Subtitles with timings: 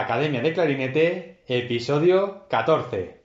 [0.00, 3.22] Academia de Clarinete, episodio 14.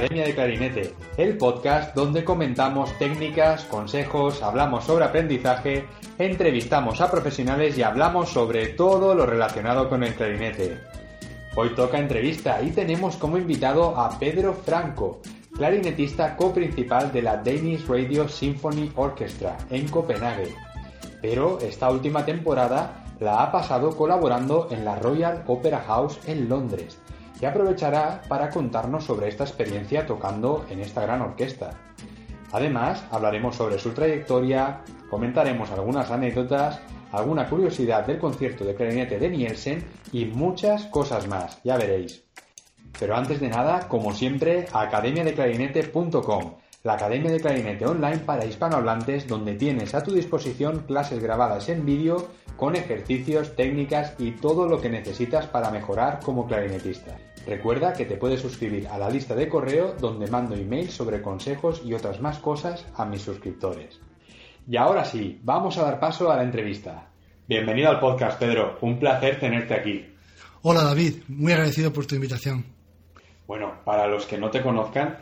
[0.00, 5.84] Academia de Clarinete, el podcast donde comentamos técnicas, consejos, hablamos sobre aprendizaje,
[6.16, 10.78] entrevistamos a profesionales y hablamos sobre todo lo relacionado con el clarinete.
[11.54, 15.20] Hoy toca entrevista y tenemos como invitado a Pedro Franco,
[15.54, 20.54] clarinetista coprincipal de la Danish Radio Symphony Orchestra en Copenhague.
[21.20, 26.98] Pero esta última temporada la ha pasado colaborando en la Royal Opera House en Londres
[27.40, 31.70] y aprovechará para contarnos sobre esta experiencia tocando en esta gran orquesta.
[32.52, 36.80] Además, hablaremos sobre su trayectoria, comentaremos algunas anécdotas,
[37.12, 42.24] alguna curiosidad del concierto de clarinete de Nielsen y muchas cosas más, ya veréis.
[42.98, 49.54] Pero antes de nada, como siempre, academiadeclarinete.com, la academia de clarinete online para hispanohablantes donde
[49.54, 54.88] tienes a tu disposición clases grabadas en vídeo con ejercicios, técnicas y todo lo que
[54.88, 57.16] necesitas para mejorar como clarinetista.
[57.46, 61.82] Recuerda que te puedes suscribir a la lista de correo donde mando emails sobre consejos
[61.84, 63.98] y otras más cosas a mis suscriptores.
[64.68, 67.08] Y ahora sí, vamos a dar paso a la entrevista.
[67.48, 68.78] Bienvenido al podcast, Pedro.
[68.82, 70.06] Un placer tenerte aquí.
[70.62, 72.64] Hola David, muy agradecido por tu invitación.
[73.46, 75.16] Bueno, para los que no te conozcan,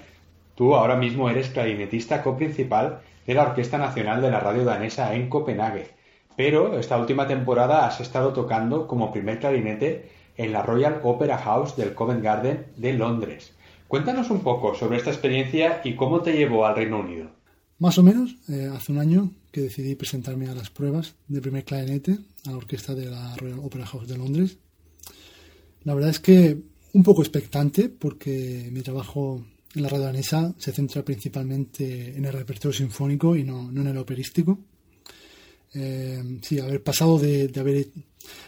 [0.56, 5.28] tú ahora mismo eres clarinetista coprincipal de la Orquesta Nacional de la Radio Danesa en
[5.28, 5.92] Copenhague,
[6.36, 11.76] pero esta última temporada has estado tocando como primer clarinete en la Royal Opera House
[11.76, 13.52] del Covent Garden de Londres.
[13.88, 17.30] Cuéntanos un poco sobre esta experiencia y cómo te llevó al Reino Unido.
[17.78, 21.64] Más o menos, eh, hace un año que decidí presentarme a las pruebas de primer
[21.64, 24.58] clarinete a la orquesta de la Royal Opera House de Londres.
[25.84, 26.58] La verdad es que
[26.92, 29.44] un poco expectante porque mi trabajo
[29.74, 33.96] en la radio danesa se centra principalmente en el repertorio sinfónico y no, en el
[33.96, 34.58] operístico.
[35.74, 37.86] Eh, sí, haber pasado de, de, haber,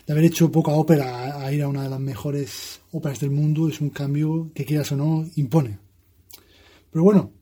[0.07, 3.69] de haber hecho poca ópera a, ir a una de las mejores óperas del mundo
[3.69, 5.79] es un cambio que quieras o no impone.
[6.91, 7.33] Pero bueno,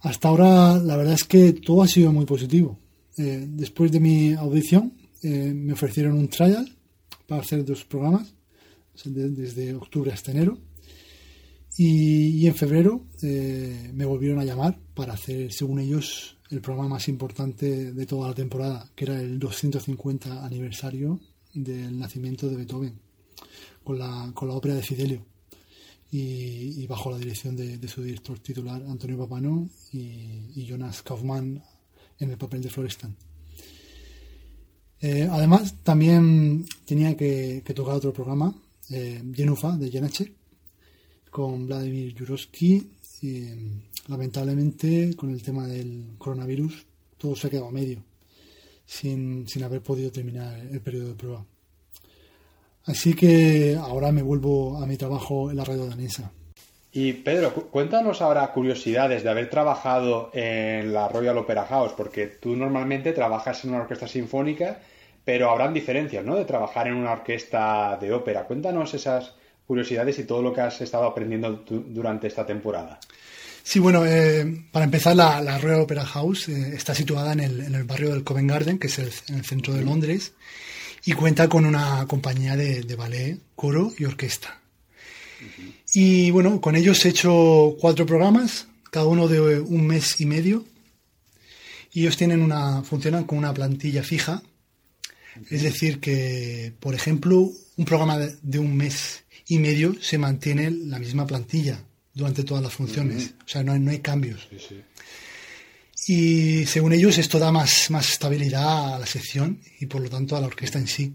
[0.00, 2.78] hasta ahora la verdad es que todo ha sido muy positivo.
[3.16, 4.92] Eh, después de mi audición
[5.22, 6.76] eh, me ofrecieron un trial
[7.26, 8.34] para hacer dos programas
[9.04, 10.58] de, desde octubre hasta enero
[11.76, 16.88] y, y en febrero eh, me volvieron a llamar para hacer, según ellos, el programa
[16.88, 21.20] más importante de toda la temporada, que era el 250 aniversario
[21.64, 22.98] del nacimiento de Beethoven,
[23.84, 25.24] con la, con la ópera de Fidelio,
[26.10, 31.62] y, bajo la dirección de, su director titular, Antonio Papano, y, Jonas Kaufmann
[32.18, 33.16] en el papel de Florestan.
[35.00, 38.54] Eh, además, también tenía que, tocar otro programa,
[38.90, 40.32] eh, de Janacek,
[41.30, 42.90] con Vladimir Jurovsky,
[43.22, 43.44] y,
[44.08, 46.86] lamentablemente con el tema del coronavirus
[47.18, 48.02] todo se ha quedado a medio,
[48.88, 51.44] sin, sin haber podido terminar el periodo de prueba.
[52.86, 56.32] Así que ahora me vuelvo a mi trabajo en la radio danesa.
[56.90, 62.56] Y Pedro, cuéntanos ahora curiosidades de haber trabajado en la Royal Opera House, porque tú
[62.56, 64.80] normalmente trabajas en una orquesta sinfónica,
[65.22, 66.34] pero habrán diferencias, ¿no?
[66.34, 68.44] De trabajar en una orquesta de ópera.
[68.44, 69.34] Cuéntanos esas
[69.66, 72.98] curiosidades y todo lo que has estado aprendiendo durante esta temporada.
[73.62, 77.60] Sí, bueno, eh, para empezar, la, la, Royal Opera House eh, está situada en el,
[77.60, 80.32] en el, barrio del Covent Garden, que es el, en el centro de Londres,
[81.04, 84.60] y cuenta con una compañía de, de ballet, coro y orquesta.
[85.40, 85.72] Uh -huh.
[85.94, 90.64] Y bueno, con ellos he hecho cuatro programas, cada uno de un mes y medio,
[91.92, 95.46] y ellos tienen una, funcionan con una plantilla fija, uh -huh.
[95.50, 100.70] es decir, que, por ejemplo, un programa de, de un mes y medio se mantiene
[100.70, 101.82] la misma plantilla
[102.18, 103.22] durante todas las funciones.
[103.22, 103.44] Uh -huh.
[103.46, 104.46] O sea, no hay, no hay cambios.
[104.50, 104.82] Sí, sí.
[106.10, 110.36] Y según ellos esto da más, más estabilidad a la sección y por lo tanto
[110.36, 111.14] a la orquesta en sí.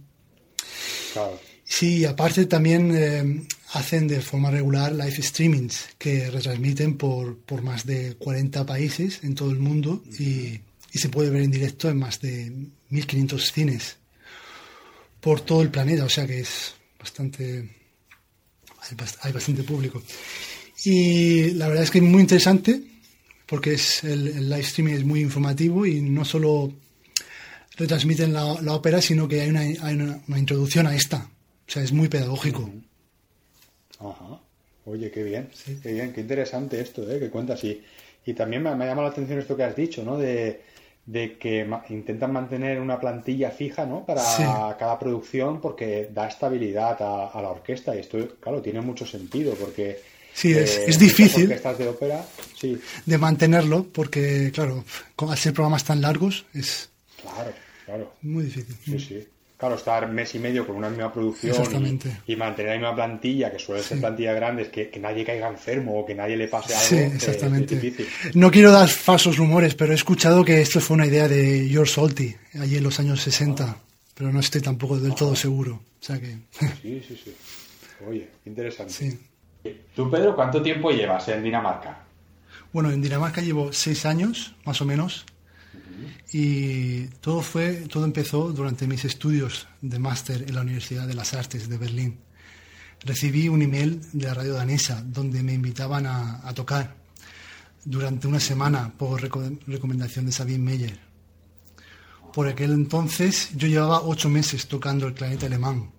[1.14, 1.40] Claro.
[1.64, 7.86] Sí, aparte también eh, hacen de forma regular live streamings que retransmiten por, por más
[7.86, 10.20] de 40 países en todo el mundo uh -huh.
[10.20, 10.62] y,
[10.92, 12.52] y, se puede ver en directo en más de
[12.90, 13.98] 1500 cines
[15.20, 17.70] por todo el planeta, o sea que es bastante...
[19.22, 20.04] hay bastante público.
[20.86, 22.82] Y la verdad es que es muy interesante
[23.46, 26.72] porque es el, el live streaming es muy informativo y no solo
[27.78, 31.30] retransmiten la, la ópera, sino que hay, una, hay una, una introducción a esta.
[31.68, 32.70] O sea, es muy pedagógico.
[34.00, 34.40] Ajá.
[34.86, 35.50] Oye, qué bien,
[35.82, 37.20] qué bien, qué interesante esto, ¿eh?
[37.20, 37.64] Que cuentas.
[37.64, 37.82] Y,
[38.26, 40.18] y también me, me ha llamado la atención esto que has dicho, ¿no?
[40.18, 40.62] De,
[41.06, 44.06] de que ma- intentan mantener una plantilla fija, ¿no?
[44.06, 44.44] Para Sí.
[44.44, 47.96] cada producción porque da estabilidad a, a la orquesta.
[47.96, 50.12] Y esto, claro, tiene mucho sentido porque...
[50.34, 51.48] Sí, es- eh, es difícil.
[51.50, 52.26] de ópera,
[52.60, 54.84] sí, De mantenerlo, porque, claro,
[55.30, 56.90] al ser programas tan largos, es
[57.22, 57.52] claro,
[57.86, 58.14] claro.
[58.22, 58.76] muy difícil.
[58.86, 59.28] Sí, sí.
[59.56, 62.18] Claro, estar mes y medio con una misma producción Exactamente.
[62.28, 65.48] y, y mantener la misma plantilla, que suele ser plantillas grandes, que, que nadie caiga
[65.48, 67.76] enfermo o que nadie le pase algo, Sí, eh, exactamente.
[67.76, 68.08] es difícil.
[68.34, 71.94] No quiero dar falsos rumores, pero he escuchado que esto fue una idea de George
[71.94, 73.78] Solti, allí en los años 60,
[74.16, 75.76] pero no estoy tampoco del todo seguro.
[76.02, 76.36] O sea que,
[76.82, 77.34] Sí, sí, sí.
[78.10, 78.92] Oye, interesante.
[78.92, 79.18] sí.
[79.96, 82.04] ¿Tú, Pedro, cuánto tiempo llevas en Dinamarca?
[82.72, 85.26] Bueno, en Dinamarca llevo seis años, más o menos,
[86.32, 91.34] y todo fue, todo empezó durante mis estudios de máster en la Universidad de las
[91.34, 92.20] Artes de Berlín.
[93.06, 96.96] Recibí un email de la radio danesa donde me invitaban a, a tocar
[97.86, 101.00] durante una semana por reco- recomendación de Sabine Meyer.
[102.34, 105.92] Por aquel entonces yo llevaba ocho meses tocando el clarinete alemán.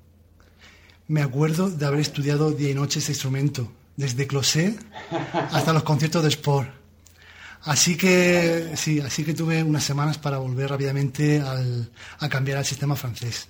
[1.09, 4.75] Me acuerdo de haber estudiado día y noche este instrumento, desde Closet
[5.53, 6.69] hasta los conciertos de Sport.
[7.63, 12.65] Así que sí, así que tuve unas semanas para volver rápidamente al- a cambiar al
[12.65, 13.49] sistema francés.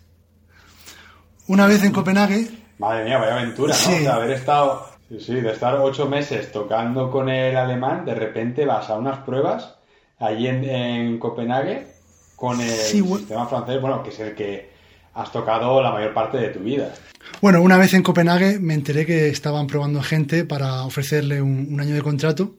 [1.47, 2.49] Una vez en Copenhague,
[2.79, 3.79] Madre mía, vaya aventura, ¿no?
[3.81, 3.93] Sí.
[3.93, 8.15] O sea, haber estado, sí, sí, de estar ocho meses tocando con el alemán, de
[8.17, 9.75] repente vas a unas pruebas
[10.19, 11.87] allí en, en Copenhague
[12.35, 14.74] con el Sí, sistema francés, bueno, que es el que
[15.15, 16.93] has tocado la mayor parte de tu vida.
[17.41, 21.95] bueno, una vez en Copenhague me enteré que estaban probando gente para ofrecerle un, año
[21.95, 22.57] de contrato.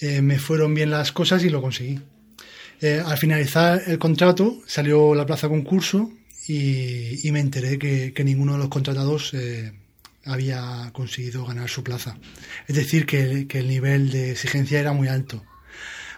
[0.00, 2.00] Eh, me fueron bien las cosas y lo conseguí.
[2.80, 6.10] Eh, al finalizar el contrato salió la plaza concurso
[6.46, 9.72] y, me enteré que, ninguno de los contratados eh,
[10.26, 12.18] había conseguido ganar su plaza.
[12.66, 15.42] Es decir, que, el nivel de exigencia era muy alto.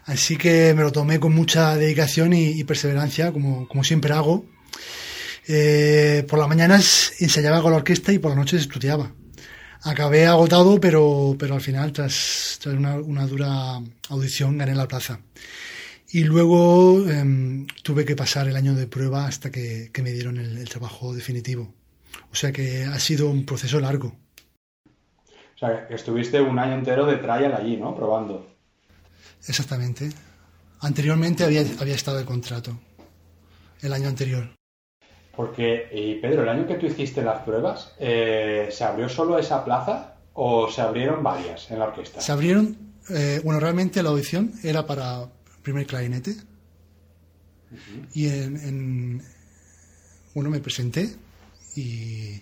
[0.06, 4.44] Así que me lo tomé con mucha dedicación y, perseverancia, como siempre hago.
[5.48, 9.12] Eh, por las mañanas ensayaba con la orquesta y por las noches estudiaba.
[9.82, 15.20] Acabé agotado, pero, pero al final, tras, tras una, una dura audición, gané la plaza.
[16.10, 20.38] Y luego em, tuve que pasar el año de prueba hasta que, que me dieron
[20.38, 21.72] el, el trabajo definitivo.
[22.32, 24.16] O sea que ha sido un proceso largo.
[25.54, 27.94] O sea, que estuviste un año entero de trial allí, ¿no?
[27.94, 28.46] Probando.
[29.46, 30.10] Exactamente.
[30.80, 32.78] Anteriormente había, había estado de contrato.
[33.80, 34.55] El año anterior.
[35.36, 39.64] Porque, y Pedro, el año que tú hiciste las pruebas, eh, ¿se abrió solo esa
[39.64, 42.20] plaza o se abrieron varias en la orquesta?
[42.20, 42.76] Se abrieron,
[43.10, 45.26] eh, bueno, realmente la audición era para
[45.62, 46.34] primer clarinete.
[48.14, 49.22] Y en, en-
[50.34, 51.14] bueno, me presenté
[51.74, 52.40] y,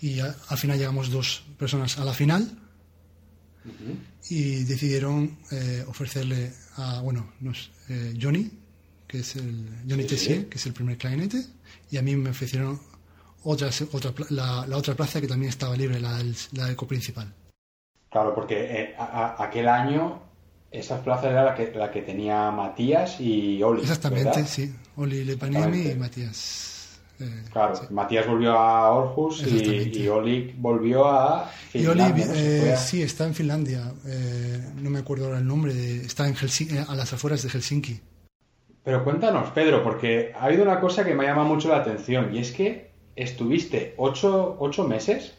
[0.00, 2.58] y a- al final llegamos dos personas a la final.
[4.30, 8.50] Y decidieron eh, ofrecerle a, bueno, nos- eh, Johnny,
[9.06, 11.44] que es el Johnny Sí, Tessier, que es el primer clarinete,
[11.90, 12.80] y a mí me ofrecieron
[13.44, 17.32] otra, otra, la, la otra plaza que también estaba libre, la del, la del coprincipal.
[18.10, 20.22] Claro, porque eh, a- a- aquel año
[20.70, 23.82] esas plazas era la que, la que tenía Matías y Oli.
[23.82, 24.46] Exactamente, ¿verdad?
[24.46, 24.74] sí.
[24.96, 25.92] Oli Exactamente.
[25.92, 27.00] y Matías.
[27.20, 27.82] eh, Claro, sí.
[27.90, 32.34] Matías volvió a Orhus y, y Oli volvió a Y Oli, Finlandia, ¿no?
[32.34, 33.92] Se eh, sí, está en Finlandia.
[34.06, 35.72] eh, no me acuerdo ahora el nombre.
[35.74, 38.00] de- está en Helsi- eh, a las afueras de Helsinki.
[38.90, 42.40] Pero cuéntanos, Pedro, porque ha habido una cosa que me llama mucho la atención y
[42.40, 45.34] es que estuviste ocho, ocho meses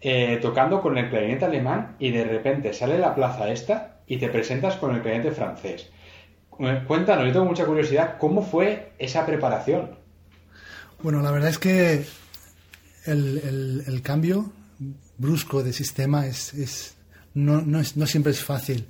[0.00, 4.28] eh, tocando con el clarinete alemán y de repente sale la plaza esta y te
[4.28, 5.90] presentas con el clarinete francés.
[6.60, 9.96] Eh, Cuéntanos, yo tengo mucha curiosidad, ¿cómo fue esa preparación?
[11.02, 12.04] Bueno, la verdad es que
[13.06, 14.52] el, el- el cambio
[15.18, 16.96] brusco de sistema es, es-
[17.34, 18.86] no, no es- no siempre es fácil.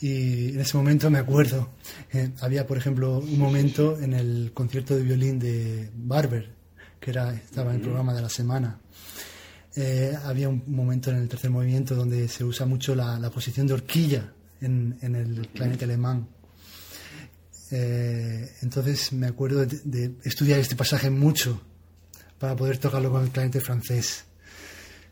[0.00, 1.70] Y en ese momento me acuerdo,
[2.12, 6.54] eh, había por ejemplo un momento en el concierto de violín de Barber,
[7.00, 8.78] que era, estaba en el programa de la semana.
[9.74, 13.66] Eh, había un momento en el tercer movimiento donde se usa mucho la, la posición
[13.66, 16.28] de horquilla en, en el clarinete alemán.
[17.70, 21.60] Eh, entonces me acuerdo de, de estudiar este pasaje mucho
[22.38, 24.24] para poder tocarlo con el clarinete francés.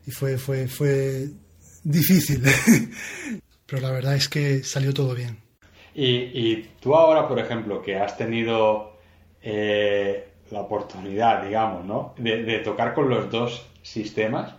[0.07, 1.31] Y fue, fue, fue
[1.83, 2.43] difícil,
[3.75, 5.37] pero la verdad es que salió todo bien.
[5.97, 8.93] Y, y tú ahora, por ejemplo, que has tenido
[9.43, 12.15] eh, la oportunidad, digamos, ¿no?
[12.17, 14.55] De, de tocar con los dos sistemas,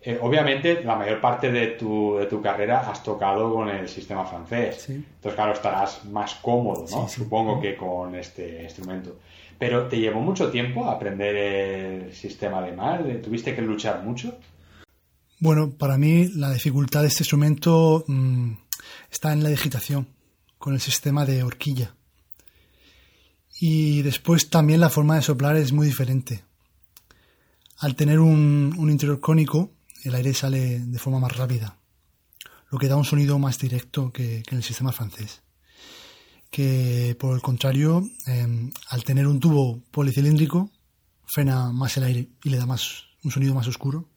[0.00, 4.24] eh, obviamente la mayor parte de tu, de tu carrera has tocado con el sistema
[4.24, 4.82] francés.
[4.86, 4.94] Sí.
[4.94, 7.06] Entonces, claro, estarás más cómodo, ¿no?
[7.06, 7.20] Sí, sí.
[7.22, 9.18] Supongo que con este instrumento.
[9.58, 13.20] Pero ¿te llevó mucho tiempo aprender el sistema alemán?
[13.20, 14.38] ¿Tuviste que luchar mucho?
[15.40, 18.54] Bueno, para mí la dificultad de este instrumento mmm,
[19.10, 20.08] está en la digitación
[20.58, 21.94] con el sistema de horquilla.
[23.60, 26.44] Y después también la forma de soplar es muy diferente.
[27.78, 29.70] Al tener un, interior cónico,
[30.02, 31.78] el aire sale de forma más rápida,
[32.70, 35.42] lo que da un sonido más directo que, en el sistema francés.
[36.50, 40.72] Que por el contrario, eh, al tener un tubo policilíndrico,
[41.26, 44.08] frena más el aire y le da más un sonido más oscuro.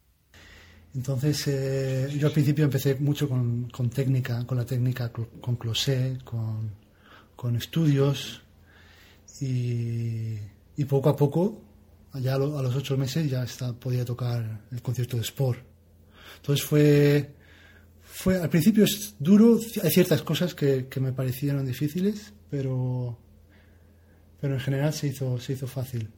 [0.94, 6.22] Entonces, eh, yo al principio empecé mucho con, con, técnica, con la técnica con closet,
[6.22, 6.70] con,
[7.34, 8.42] con estudios,
[9.40, 10.36] y,
[10.76, 11.62] y, poco a poco,
[12.14, 15.60] ya a, lo, a los ocho meses, ya está, podía tocar el concierto de Sport.
[16.36, 17.34] Entonces fue,
[18.02, 23.18] fue, al principio es duro, hay ciertas cosas que, que me parecieron difíciles, pero,
[24.40, 26.10] pero en general se hizo, se hizo fácil.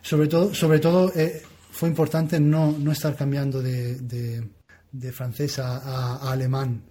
[0.00, 4.46] Sobre todo, sobre todo eh, fue importante no, no estar cambiando de, de,
[4.92, 6.82] de francés a, a, a, alemán,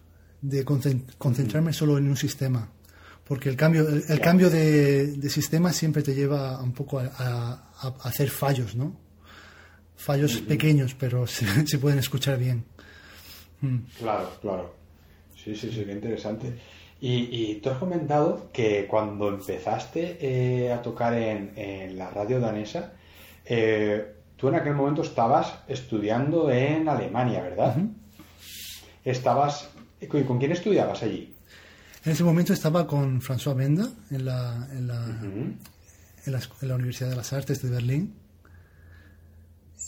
[0.42, 2.68] de concentrarme solo en un sistema.
[3.24, 7.08] Porque el cambio, el, el cambio de, de, sistema siempre te lleva un poco a,
[7.08, 8.98] a hacer fallos, ¿no?
[9.96, 10.48] Fallos uh -huh.
[10.48, 12.66] pequeños, pero se, se, pueden escuchar bien.
[13.62, 13.78] Mm.
[14.00, 14.76] Claro, claro.
[15.36, 16.58] Sí, sí, sí, qué interesante.
[17.00, 22.40] Y, y tú has comentado que cuando empezaste eh, a tocar en, en, la radio
[22.40, 22.94] danesa,
[23.46, 27.78] eh, tú en aquel momento estabas estudiando en Alemania, ¿verdad?
[27.78, 27.94] Uh -huh.
[29.06, 29.70] Estabas.
[30.28, 31.36] ¿Con quién estudiabas allí?
[32.04, 35.56] En ese momento estaba con François Benda en la, en la, uh -huh.
[36.26, 38.16] en la, en la Universidad de las Artes de Berlín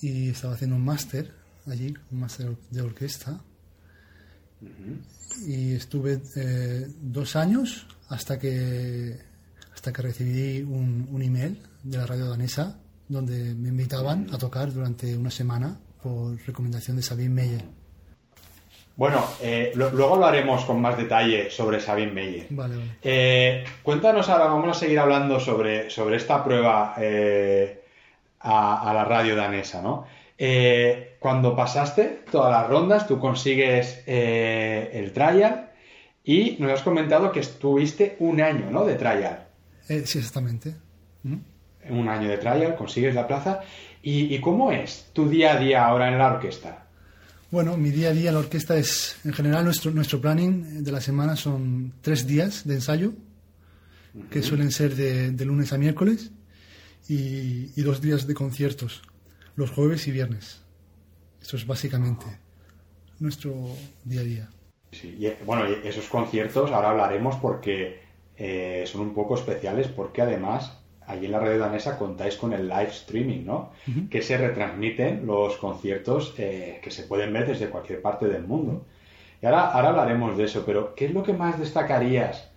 [0.03, 1.33] y estaba haciendo un máster
[1.65, 3.31] allí, un máster de orquesta.
[4.62, 5.48] Uh -huh.
[5.48, 9.17] Y estuve eh, dos años hasta que,
[9.74, 14.72] hasta que recibí un, un email de la radio danesa donde me invitaban a tocar
[14.72, 17.63] durante una semana por recomendación de Sabine Meyer.
[18.95, 22.48] Bueno, eh, lo, luego hablaremos con más detalle sobre Sabine Meyer.
[22.51, 22.98] Vale, vale.
[23.01, 27.83] Eh, cuéntanos ahora, vamos a seguir hablando sobre, sobre esta prueba eh,
[28.39, 30.05] a, a, la radio danesa, ¿no?
[30.38, 35.72] Eh, cuando pasaste todas las rondas, tú consigues el trial
[36.24, 38.86] y nos has comentado que estuviste un año, ¿no?
[38.86, 39.48] De trial.
[39.81, 40.75] Sí, exactamente.
[41.24, 41.38] ¿Mm?
[41.89, 43.61] Un año de trial, consigues la plaza.
[44.01, 46.87] ¿Y, ¿Y cómo es tu día a día ahora en la orquesta?
[47.51, 50.91] Bueno, mi día a día en la orquesta es, en general, nuestro, nuestro planning de
[50.91, 54.29] la semana son tres días de ensayo, uh -huh.
[54.29, 56.31] que suelen ser de, de, lunes a miércoles,
[57.07, 59.03] y, y, dos días de conciertos,
[59.55, 60.63] los jueves y viernes.
[61.41, 62.25] Eso es básicamente
[63.19, 63.53] nuestro
[64.03, 64.49] día a día.
[64.91, 68.01] Sí, y, bueno, esos conciertos ahora hablaremos porque
[68.37, 72.67] eh, son un poco especiales, porque además allí en la radio danesa contáis con el
[72.67, 73.72] live streaming, ¿no?
[73.88, 74.10] Uh -huh.
[74.10, 78.86] Que se retransmiten los conciertos eh, que se pueden ver desde cualquier parte del mundo.
[79.41, 82.50] Y ahora, ahora hablaremos de eso, pero ¿qué es lo que más destacarías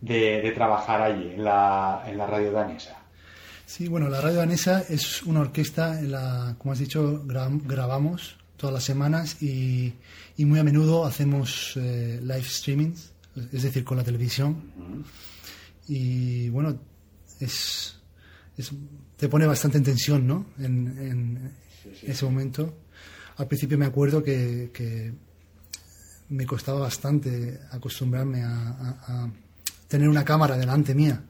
[0.00, 2.96] de, de trabajar allí, en la, en la, radio danesa?
[3.66, 8.36] Sí, bueno, la radio danesa es una orquesta en la, como has dicho, gra grabamos
[8.56, 9.94] todas las semanas y,
[10.36, 13.12] y muy a menudo hacemos eh, live streamings,
[13.52, 14.72] es decir, con la televisión.
[14.76, 15.04] Uh -huh.
[15.88, 16.76] Y bueno,
[17.40, 17.96] es,
[18.56, 18.72] es,
[19.16, 20.46] te pone bastante en tensión, ¿no?
[20.58, 21.52] En, en
[21.82, 22.06] sí, sí.
[22.10, 22.74] ese momento.
[23.36, 25.12] Al principio me acuerdo que, que
[26.28, 29.30] me costaba bastante acostumbrarme a, a, a,
[29.86, 31.22] tener una cámara delante mía.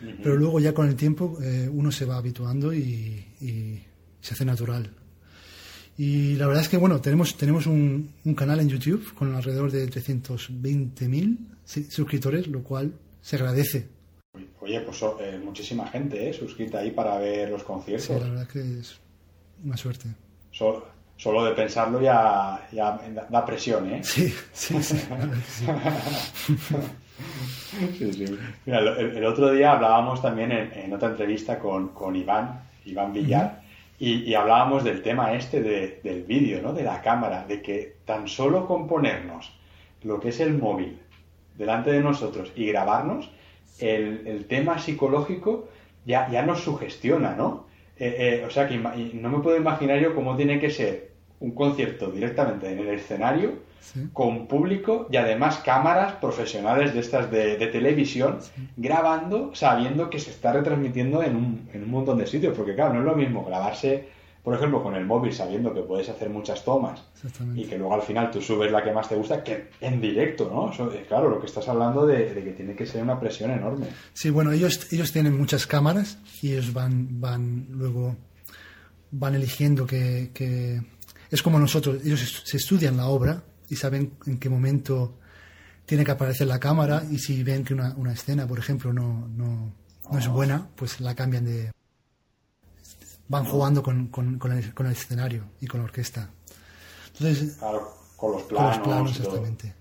[0.00, 0.16] Uh -huh.
[0.22, 3.82] Pero luego ya con el tiempo eh, uno se va habituando y, y,
[4.20, 4.90] se hace natural.
[5.96, 9.72] Y la verdad es que, bueno, tenemos, tenemos un, un canal en YouTube con alrededor
[9.72, 13.88] de 320.000 suscriptores, lo cual se agradece
[14.60, 16.32] Oye, pues eh, muchísima gente ¿eh?
[16.32, 18.06] suscrita ahí para ver los conciertos.
[18.06, 19.00] Sí, la verdad que es
[19.64, 20.08] una suerte.
[20.50, 22.98] Solo, solo de pensarlo ya, ya,
[23.30, 24.00] da presión, ¿eh?
[24.04, 24.96] Sí, sí, sí.
[27.98, 28.38] sí, sí.
[28.66, 33.12] Mira, el, el, otro día hablábamos también en, en otra entrevista con, con, Iván, Iván
[33.12, 33.96] Villar, uh -huh.
[33.98, 36.72] y, y, hablábamos del tema este de, del vídeo, ¿no?
[36.72, 39.52] De la cámara, de que tan solo componernos
[40.02, 41.00] lo que es el móvil
[41.56, 43.30] delante de nosotros y grabarnos
[43.80, 45.68] el, el tema psicológico
[46.04, 47.66] ya, ya nos sugestiona, ¿no?
[47.98, 51.50] Eh, eh, o sea que no me puedo imaginar yo cómo tiene que ser un
[51.52, 54.08] concierto directamente en el escenario, sí.
[54.12, 58.68] con público y además cámaras profesionales de estas de, de televisión, sí.
[58.76, 62.94] grabando, sabiendo que se está retransmitiendo en un, en un, montón de sitios, porque claro,
[62.94, 64.08] no es lo mismo grabarse
[64.48, 67.02] por ejemplo, con el móvil sabiendo que puedes hacer muchas tomas
[67.54, 70.50] y que luego al final tú subes la que más te gusta, que en directo,
[70.50, 70.72] ¿no?
[71.06, 73.88] claro, lo que estás hablando de, que tiene que ser una presión enorme.
[74.14, 78.16] Sí, bueno, ellos, ellos tienen muchas cámaras y ellos van, van luego
[79.10, 80.80] van eligiendo que, que
[81.30, 85.18] es como nosotros, ellos se estudian la obra y saben en qué momento
[85.84, 89.28] tiene que aparecer la cámara y si ven que una, una escena, por ejemplo, no,
[89.28, 89.74] no,
[90.10, 91.70] no, es buena, pues la cambian de...
[93.28, 96.30] Van jugando con, con, con, el, con el, escenario y con la orquesta.
[97.12, 98.70] Entonces, claro, con los planos.
[98.70, 99.74] Con los planos, exactamente.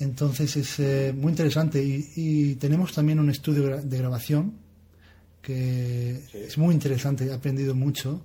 [0.00, 4.54] Entonces es eh, muy interesante y, y, tenemos también un estudio de grabación
[5.42, 8.22] que es muy interesante, he aprendido mucho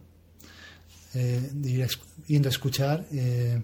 [1.13, 1.87] eh, de ir
[2.27, 3.05] yendo a escuchar.
[3.11, 3.61] Eh,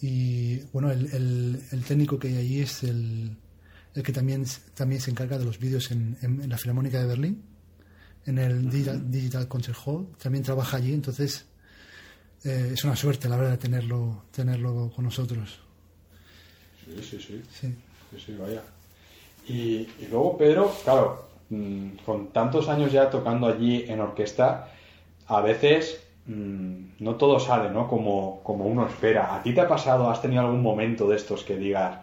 [0.00, 3.36] y bueno, el, el, técnico que hay allí es el,
[3.94, 7.42] el, que también, también se encarga de los vídeos en, en, la Filarmónica de Berlín,
[8.26, 10.06] en el Digital, Concert Hall.
[10.22, 11.46] También trabaja allí, entonces
[12.44, 15.60] eh, es una suerte, la verdad, tenerlo, tenerlo con nosotros.
[16.84, 17.42] Sí, sí, sí.
[17.60, 18.62] Sí, sí, vaya.
[19.46, 24.68] Y, y, luego, Pedro, claro, mm, con tantos años ya tocando allí en orquesta,
[25.26, 27.86] a veces Mm, no todo sale, ¿no?
[27.88, 29.34] Como, como uno espera.
[29.34, 31.98] ¿A ti te ha pasado, has tenido algún momento de estos que digas,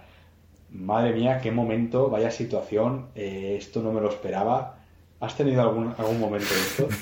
[0.70, 4.78] madre mía, qué momento, vaya situación, eh, esto no me lo esperaba?
[5.22, 6.90] ¿Has tenido algún, algún momento de esto?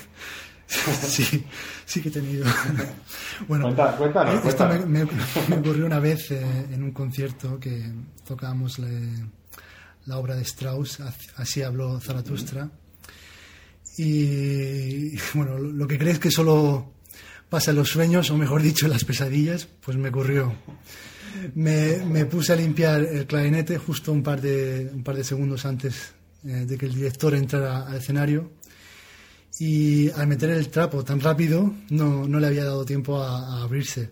[0.69, 1.43] Sí,
[1.83, 2.45] sí que he tenido.
[3.47, 5.01] bueno, cuéntanos, esto Me,
[5.55, 7.91] ocurrió una vez eh, en un concierto que
[8.23, 10.99] tocábamos la obra de Strauss,
[11.37, 12.69] Así habló Zaratustra.
[13.97, 16.93] Y bueno, lo que crees que solo
[17.49, 20.53] pasa los sueños, o mejor dicho, las pesadillas, pues me ocurrió.
[21.55, 26.13] Me, puse a limpiar el clarinete justo un par de, un par de segundos antes
[26.43, 28.51] de que el director entrara al escenario
[29.59, 34.09] y al meter el trapo tan rápido no, no le había dado tiempo a, abrirse,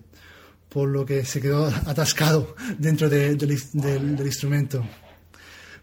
[0.67, 4.85] por lo que se quedó atascado dentro del, del, instrumento.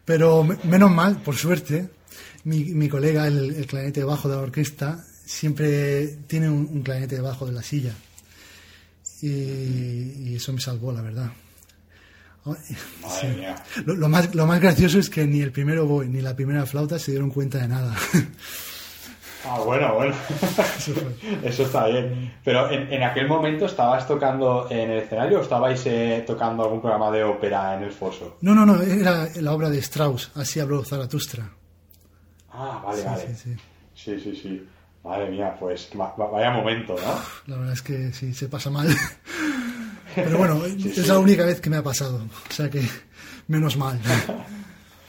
[0.04, 1.88] Pero menos mal, por suerte,
[2.44, 7.46] mi, mi colega, el, el clarinete bajo de la orquesta, siempre tiene un, clarinete debajo
[7.46, 7.94] de la silla.
[9.22, 11.32] Y, eso me salvó, la verdad.
[13.86, 16.98] Lo, más, lo más gracioso es que ni el primero boy ni la primera flauta
[16.98, 17.94] se dieron cuenta de nada.
[19.46, 20.14] Ah, bueno, bueno.
[21.42, 22.32] Eso, está bien.
[22.42, 27.10] Pero en, aquel momento estabas tocando en el escenario o estabais eh, tocando algún programa
[27.10, 28.38] de ópera en el foso?
[28.40, 31.50] No, no, no, era la obra de Strauss, así habló Zaratustra.
[32.52, 33.34] Ah, vale, vale.
[33.94, 34.66] Sí, sí, sí.
[35.04, 37.52] Madre mía, pues vaya momento, ¿no?
[37.52, 38.88] La verdad es que sí, se pasa mal.
[40.14, 42.22] Pero bueno, es la única vez que me ha pasado.
[42.48, 42.82] O sea que,
[43.48, 44.00] menos mal.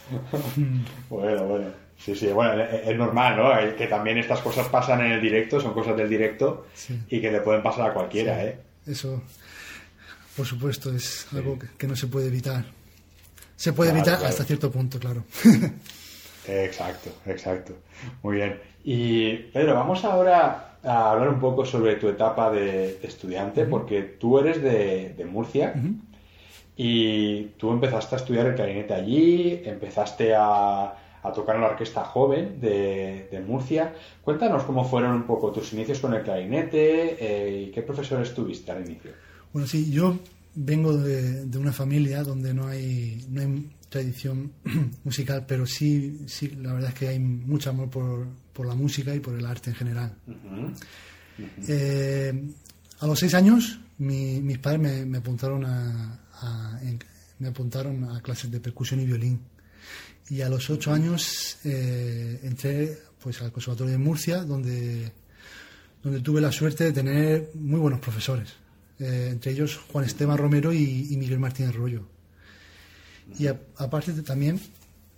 [1.09, 1.85] bueno, bueno.
[1.97, 3.75] Sí, sí, bueno, es normal, ¿no?
[3.75, 6.67] Que también estas cosas pasan en el directo, son cosas del directo
[7.09, 8.59] y que le pueden pasar a cualquiera, ¿eh?
[8.85, 9.23] Eso,
[10.35, 12.65] por supuesto, es algo que, no se puede evitar.
[13.55, 15.23] Se puede evitar hasta cierto punto, claro.
[16.47, 17.73] exacto, exacto.
[18.21, 18.59] Muy bien.
[18.83, 24.39] Y Pedro, vamos ahora a hablar un poco sobre tu etapa de, estudiante, porque tú
[24.39, 25.73] eres de, Murcia
[26.77, 30.93] y tú empezaste a estudiar el clarinete allí, empezaste a,
[31.33, 33.93] tocar en la orquesta joven de, Murcia.
[34.23, 38.71] Cuéntanos cómo fueron un poco tus inicios con el clarinete eh, y qué profesores tuviste
[38.71, 39.11] al inicio.
[39.51, 40.17] Bueno, sí, yo
[40.53, 44.51] vengo de, una familia donde no hay, no hay tradición
[45.03, 49.13] musical, pero sí, sí, la verdad es que hay mucho amor por, por la música
[49.13, 50.15] y por el arte en general.
[51.67, 52.33] Eh,
[52.99, 56.79] a los seis años, mis padres me, apuntaron a,
[57.39, 59.41] me apuntaron a clases de percusión y violín.
[60.29, 65.11] Y a los ocho años eh, entré pues, al Conservatorio de Murcia, donde,
[66.01, 68.53] donde tuve la suerte de tener muy buenos profesores.
[68.99, 72.07] Eh, entre ellos Juan Esteban Romero y, y Miguel Martínez Rollo.
[73.37, 74.61] Y aparte también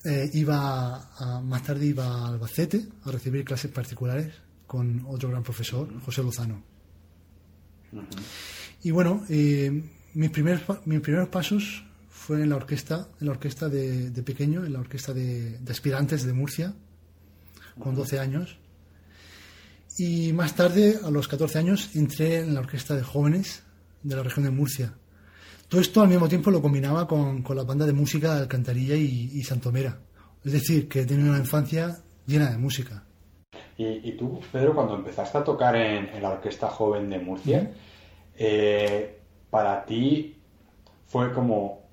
[0.08, 4.34] eh, iba más tarde iba a Albacete a recibir clases particulares
[4.66, 6.62] con otro gran profesor, José Lozano.
[8.84, 13.70] Y bueno, eh, mis, primeros, mis primeros pasos fue en la orquesta, en la orquesta
[13.70, 16.74] de, pequeño, en la orquesta de, aspirantes de Murcia,
[17.80, 18.58] con 12 años.
[19.98, 23.64] Y más tarde, a los 14 años, entré en la orquesta de jóvenes
[24.04, 24.94] de la región de Murcia,
[25.68, 28.96] todo esto al mismo tiempo lo combinaba con, con la banda de música de Alcantarilla
[28.96, 30.00] y, Santomera.
[30.44, 33.04] Es decir, que tenido una infancia llena de música.
[33.78, 37.72] Y, tú, Pedro, cuando empezaste a tocar en, la Orquesta Joven de Murcia,
[38.36, 40.36] eh, para ti
[41.06, 41.88] fue como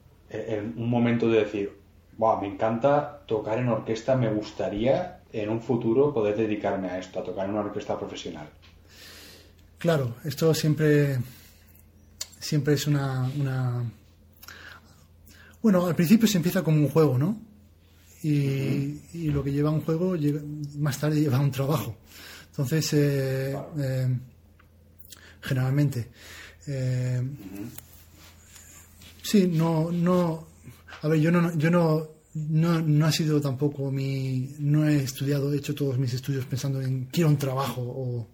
[0.76, 1.84] un momento de decir,
[2.16, 7.20] wow, me encanta tocar en orquesta, me gustaría en un futuro poder dedicarme a esto,
[7.20, 8.48] a tocar en una orquesta profesional.
[9.78, 11.18] Claro, esto siempre,
[12.44, 13.82] siempre es una, una...
[15.62, 17.40] Bueno, al principio se empieza como un juego, ¿no?
[18.22, 20.42] Y, y lo que lleva un juego llega-
[20.78, 21.96] más tarde lleva un trabajo.
[22.50, 24.18] Entonces, eh, eh,
[25.40, 26.08] generalmente,
[26.66, 27.22] eh,
[29.22, 30.46] sí, no, no,
[31.02, 35.52] a ver, yo no, yo no, no, no ha sido tampoco mi, no he estudiado,
[35.52, 38.28] he hecho todos mis estudios pensando en quiero un trabajo o,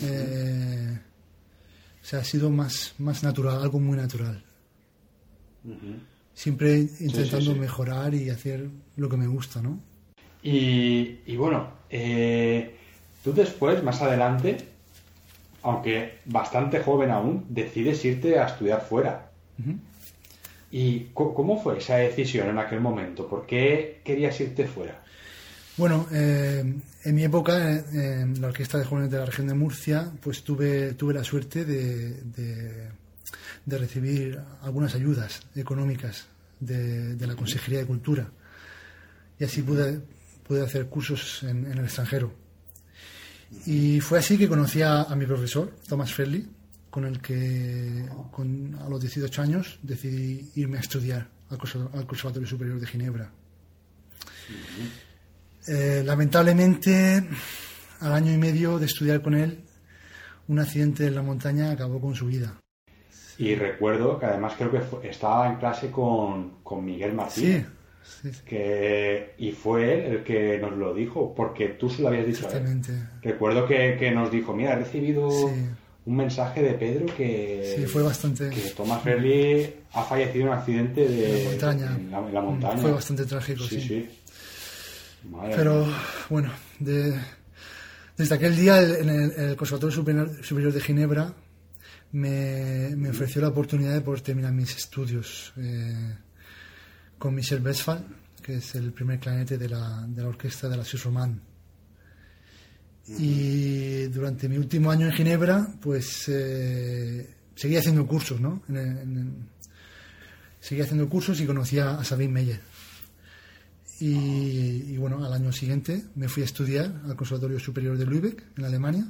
[0.00, 1.07] eh, o
[2.08, 4.42] sea, ha sido más, más natural, algo muy natural.
[6.32, 7.58] Siempre intentando sí.
[7.58, 9.78] mejorar y hacer lo que me gusta, ¿no?
[10.42, 12.76] Y, y bueno, eh,
[13.22, 14.56] tú después, más adelante,
[15.62, 19.30] aunque bastante joven aún, decides irte a estudiar fuera.
[20.70, 23.26] ¿Y cómo fue esa decisión en aquel momento?
[23.26, 25.02] ¿Por qué querías irte fuera?
[25.78, 30.10] Bueno, eh, en mi época, en la Orquesta de Jóvenes de la Región de Murcia,
[30.20, 36.26] pues tuve, tuve la suerte de, de- recibir algunas ayudas económicas
[36.58, 38.28] de, de la Consejería de Cultura.
[39.38, 40.00] Y así pude,
[40.46, 42.34] pude hacer cursos en, el extranjero.
[43.66, 46.44] Y fue así que conocí a, mi profesor, Thomas Ferli,
[46.90, 52.80] con el que con, a los 18 años decidí irme a estudiar al Conservatorio Superior
[52.80, 53.30] de Ginebra.
[55.70, 57.22] Eh, lamentablemente,
[58.00, 59.60] al año y medio de estudiar con él,
[60.48, 62.54] un accidente en la montaña acabó con su vida.
[63.38, 67.66] Y recuerdo que además creo que fue- estaba en clase con, con Miguel Sí, Martín.
[68.22, 72.26] sí, Que, y fue él el que nos lo dijo, porque tú se lo habías
[72.26, 72.56] dicho a él.
[72.56, 72.92] exactamente.
[73.22, 78.02] Recuerdo que, que nos dijo, mira, he recibido un mensaje de Pedro que, Sí, fue
[78.02, 81.96] bastante- que Thomas Ferli ha fallecido en un accidente de, la montaña.
[81.96, 82.78] En la, en la montaña.
[82.78, 84.08] Fue bastante trágico, Sí, sí.
[85.24, 85.96] Madre Pero mía.
[86.30, 87.20] bueno, de-
[88.16, 89.94] desde aquel día en el, el Conservatorio
[90.42, 91.32] Superior, de Ginebra
[92.12, 96.16] me, me ofreció la oportunidad de poder terminar mis estudios eh,
[97.18, 98.04] con Michel Westphal,
[98.42, 101.40] que es el primer clarinete de la, de la orquesta de la Suisse Romande.
[103.18, 108.62] Y durante mi último año en Ginebra, pues eh, seguí haciendo cursos, ¿no?
[108.68, 109.32] En el- en el-
[110.60, 112.60] seguí haciendo cursos y conocí a, a Sabine Meyer.
[114.00, 118.44] Y, y bueno, al año siguiente me fui a estudiar al Conservatorio Superior de Lübeck,
[118.56, 119.04] en Alemania,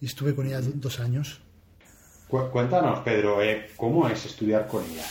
[0.00, 1.40] y estuve con ella do- dos años.
[2.28, 5.04] Cu- Cuéntanos, Pedro, eh, ¿cómo es estudiar con ella?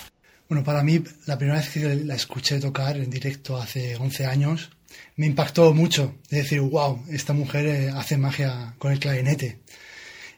[0.47, 4.71] Bueno, para mí, la primera vez que la escuché tocar en directo hace 11 años,
[5.17, 6.15] me impactó mucho.
[6.31, 9.59] De decir, wow, esta mujer eh, hace magia con el clarinete.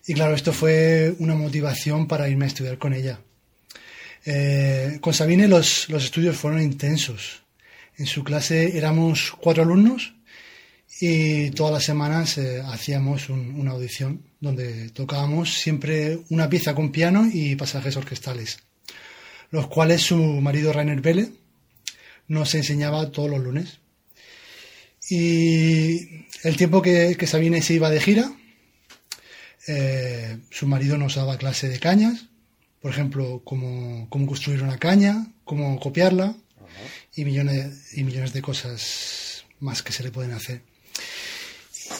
[0.07, 3.21] Y claro, esto fue una motivación para irme a estudiar con ella.
[4.25, 7.40] Eh, con Sabine los, los estudios fueron intensos.
[8.01, 10.13] En su clase éramos cuatro alumnos
[10.99, 16.91] y todas las semanas eh, hacíamos un- una audición donde tocábamos siempre una pieza con
[16.91, 18.59] piano y pasajes orquestales
[19.51, 21.29] los cuales su marido Rainer Belle
[22.27, 23.79] nos enseñaba todos los lunes.
[25.09, 28.31] Y el tiempo que, que Sabine se iba de gira,
[29.67, 32.27] eh, su marido nos daba clase de cañas,
[32.81, 36.33] por ejemplo, cómo, cómo construir una caña, cómo copiarla
[37.15, 40.61] y millones, y millones de cosas más que se le pueden hacer.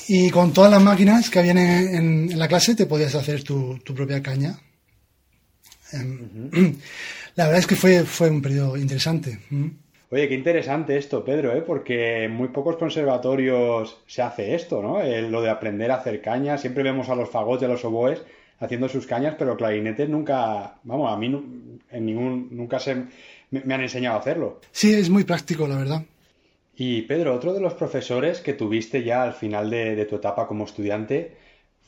[0.08, 3.44] Y con todas las máquinas que habían en, en- en la clase te podías hacer
[3.44, 4.58] tu, tu propia caña.
[5.94, 6.50] Em,
[7.36, 9.40] La verdad es que fue, fue un periodo interesante.
[9.52, 9.72] ¿m?
[10.10, 11.62] Oye, qué interesante esto, Pedro, ¿eh?
[11.62, 15.02] porque en muy pocos conservatorios se hace esto, ¿no?
[15.30, 16.60] Lo de aprender a hacer cañas.
[16.60, 18.22] Siempre vemos a los fagots y a los oboes
[18.60, 23.06] haciendo sus cañas, pero clarinetes nunca, vamos, a mí en ningún, nunca se,
[23.52, 24.60] me, me han enseñado a hacerlo.
[24.72, 26.04] Sí, es muy práctico, la verdad.
[26.76, 30.48] Y Pedro, otro de los profesores que tuviste ya al final de, de tu etapa
[30.48, 31.38] como estudiante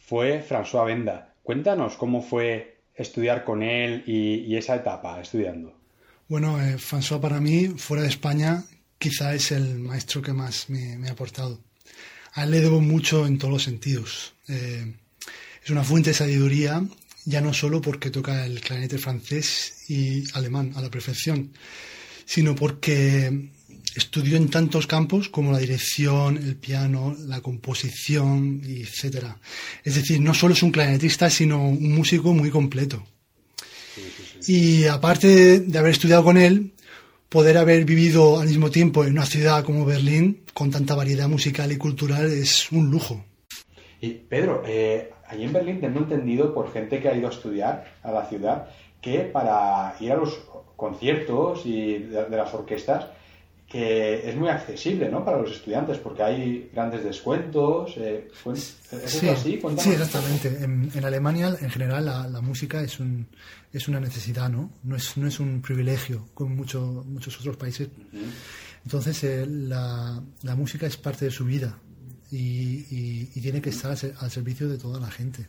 [0.05, 1.33] fue François Benda.
[1.41, 5.73] Cuéntanos cómo fue estudiar con él y, y esa etapa estudiando.
[6.27, 8.63] Bueno, eh, François para mí, fuera de España,
[8.99, 11.59] quizá es el maestro que más me, me ha aportado.
[12.33, 14.33] A él le debo mucho en todos los sentidos.
[14.47, 14.93] Eh,
[15.63, 16.83] es una fuente de sabiduría,
[17.25, 21.51] ya no solo porque toca el clarinete francés y alemán a la perfección,
[22.25, 23.49] sino porque
[23.95, 29.25] estudió en tantos campos como la dirección, el piano, la composición, etc.
[29.83, 33.03] Es decir, no solo es un clarinetista, sino un músico muy completo.
[34.47, 36.73] Y aparte de haber estudiado con él,
[37.29, 41.71] poder haber vivido al mismo tiempo en una ciudad como Berlín, con tanta variedad musical
[41.71, 43.23] y cultural, es un lujo.
[44.01, 47.85] Y Pedro, eh, allí en Berlín tengo entendido por gente que ha ido a estudiar
[48.01, 48.67] a la ciudad
[49.01, 50.39] que para ir a los
[50.75, 53.07] conciertos y de, de las orquestas
[53.73, 55.25] que es muy accesible ¿no?
[55.25, 57.95] para los estudiantes porque hay grandes descuentos.
[57.97, 59.59] Eh, ¿Es sí, así?
[59.79, 60.63] sí, exactamente.
[60.63, 63.27] En, en, Alemania, en general, la, la, música es, un,
[63.71, 64.69] es una necesidad, ¿no?
[64.83, 67.89] No es, no es un privilegio como mucho, muchos otros países.
[68.83, 71.75] Entonces, eh, la, la, música es parte de su vida
[72.33, 75.45] y, y, tiene que estar al, servicio de toda la gente.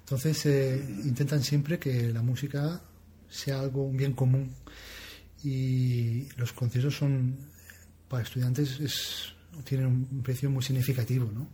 [0.00, 2.82] Entonces, eh, intentan siempre que la música
[3.30, 4.52] sea algo, un bien común
[5.42, 7.38] y los conciertos son
[8.08, 9.32] para estudiantes es,
[9.64, 11.48] tienen un precio muy significativo ¿no?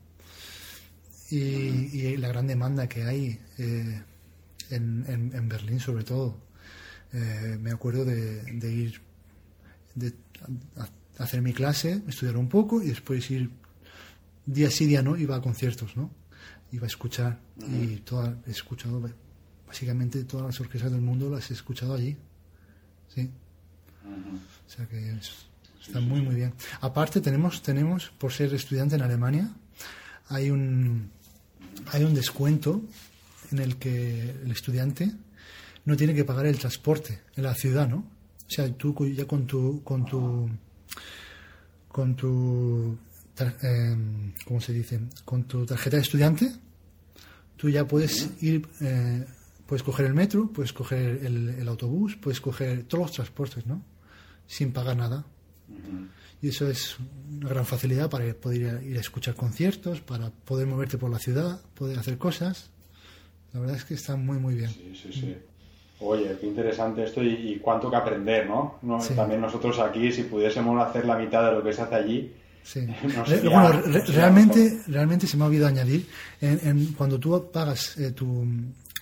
[1.30, 4.02] y, la gran demanda que hay eh,
[4.70, 6.40] en, en, Berlín sobre todo
[7.12, 9.00] eh, me acuerdo de, de ir
[9.94, 10.14] de
[10.76, 10.88] a,
[11.22, 13.50] hacer mi clase estudiar un poco y después ir
[14.46, 16.10] día sí día no iba a conciertos no
[16.72, 19.02] iba a escuchar y toda, he escuchado
[19.66, 22.16] básicamente todas las orquestas del mundo las he escuchado allí
[23.14, 23.30] sí.
[24.06, 25.46] O sea que es,
[25.80, 26.52] está muy, muy bien.
[26.80, 29.50] Aparte, tenemos, tenemos, por ser estudiante en Alemania,
[30.28, 31.10] hay un,
[31.92, 32.82] hay un descuento
[33.50, 35.12] en el que el estudiante
[35.84, 37.98] no tiene que pagar el transporte en la ciudad, ¿no?
[37.98, 40.48] O sea, tú ya con tu, con tu,
[41.88, 42.98] con tu,
[43.38, 43.96] eh,
[44.44, 45.00] ¿cómo se dice?
[45.24, 46.52] Con tu tarjeta de estudiante,
[47.56, 49.24] tú ya puedes ir, eh,
[49.66, 53.82] puedes coger el metro, puedes coger el, el, autobús, puedes coger todos los transportes, ¿no?
[54.46, 55.24] sin pagar nada.
[56.42, 56.96] Y eso es
[57.30, 61.60] una gran facilidad para poder ir a, escuchar conciertos, para poder moverte por la ciudad,
[61.74, 62.70] poder hacer cosas.
[63.52, 64.70] La verdad es que está muy, muy bien.
[64.70, 65.36] Sí, sí, sí.
[65.98, 68.78] Oye, qué interesante esto y, cuánto que aprender, ¿no?
[68.82, 68.98] ¿no?
[68.98, 72.32] También nosotros aquí, si pudiésemos hacer la mitad de lo que se hace allí.
[72.66, 72.84] Sí.
[73.26, 76.08] Sería, bueno, re realmente, realmente se me ha olvidado añadir,
[76.40, 78.44] en, en, cuando tú pagas eh, tu,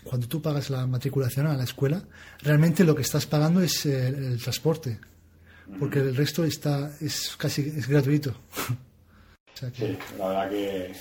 [0.02, 2.02] cuando tú pagas la matriculación a la escuela,
[2.42, 4.98] realmente lo que estás pagando es el, el transporte
[5.78, 8.30] porque el resto está es casi es gratuito.
[9.54, 9.86] o sea que...
[9.86, 10.92] Sí, la verdad que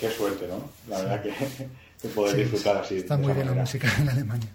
[0.00, 0.70] qué suerte, ¿no?
[0.88, 1.32] La verdad que,
[2.00, 2.96] que poder sí, disfrutar así.
[2.98, 3.54] Está muy bien manera.
[3.54, 4.48] la música en Alemania.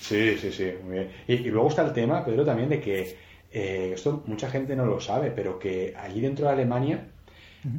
[0.00, 1.10] Sí, sí, sí, muy bien.
[1.26, 3.16] Y, y luego está el tema, Pedro, también de que
[3.54, 7.08] eh, esto mucha gente no lo sabe, pero que allí dentro de Alemania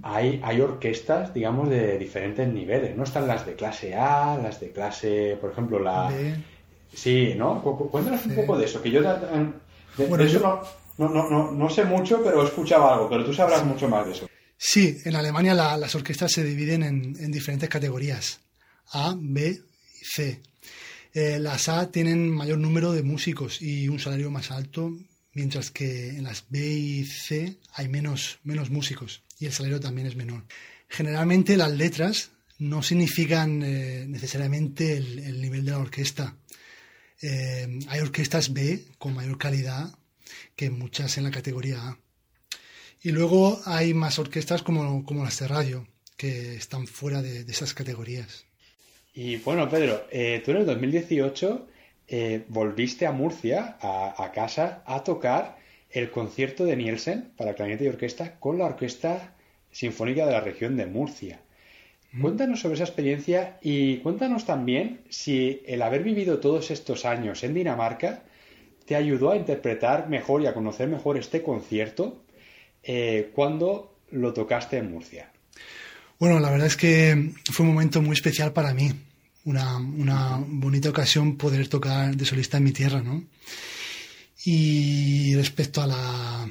[0.02, 2.98] hay, hay orquestas, digamos, de diferentes niveles.
[2.98, 6.10] No están las de clase A, las de clase, por ejemplo, la...
[6.10, 6.36] B.
[6.92, 7.62] Sí, ¿no?
[7.62, 10.48] Cuéntanos un poco de eso, que yo de, de, bueno, de eso yo...
[10.48, 10.62] no
[10.98, 13.66] no, no, no, no sé mucho, pero he escuchado algo, pero tú sabrás sí.
[13.66, 14.30] mucho más de eso.
[14.58, 18.40] Sí, en Alemania la, las orquestas se dividen en, en, diferentes categorías,
[18.92, 20.42] A, B y C.
[21.14, 24.92] Eh, las A tienen mayor número de músicos y un salario más alto,
[25.36, 30.08] mientras que en las B y C hay menos, menos músicos y el salario también
[30.08, 30.43] es menor.
[30.89, 36.38] Generalmente las letras no significan eh, necesariamente el, el, nivel de la orquesta.
[37.21, 39.93] Eh, hay orquestas B con mayor calidad
[40.56, 42.00] que muchas en la categoría A.
[43.04, 47.52] Y luego hay más orquestas como, como las de radio, que están fuera de, de
[47.52, 48.45] esas categorías.
[49.13, 51.67] Y bueno, Pedro, eh, tú en el 2018
[52.08, 55.58] eh, volviste a Murcia, a, a, casa, a tocar
[55.89, 59.36] el concierto de Nielsen para clarinete y orquesta con la Orquesta
[59.72, 61.39] Sinfónica de la región de Murcia.
[62.12, 62.22] Mm.
[62.22, 67.54] Cuéntanos sobre esa experiencia y cuéntanos también si el haber vivido todos estos años en
[67.54, 68.24] Dinamarca
[68.86, 72.24] te ayudó a interpretar mejor y a conocer mejor este concierto
[72.84, 75.32] eh, cuando lo tocaste en Murcia?
[76.20, 78.91] Bueno, la verdad es que fue un momento muy especial para mí,
[79.46, 83.24] una, una bonita ocasión poder tocar de solista en mi tierra, ¿no?
[84.44, 86.50] Y respecto a la...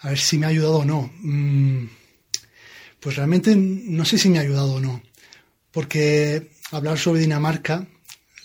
[0.00, 1.10] A ver si me ha ayudado o no.
[1.20, 1.86] Mm,
[3.00, 5.02] pues realmente no sé si me ha ayudado o no,
[5.70, 7.86] porque hablar sobre Dinamarca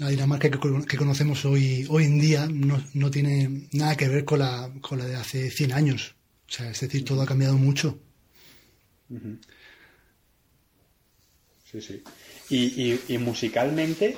[0.02, 4.26] la Dinamarca que, que, conocemos hoy, hoy en día no, no, tiene nada que ver
[4.26, 6.16] con la, con la de hace 100 años.
[6.50, 8.00] O sea, es decir, todo ha cambiado mucho.
[11.72, 12.04] Sí, sí.
[12.52, 14.18] Y, y, y musicalmente,